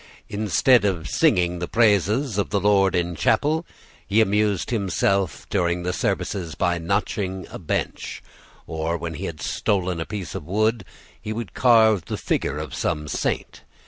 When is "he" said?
4.07-4.19, 9.13-9.25, 11.21-11.31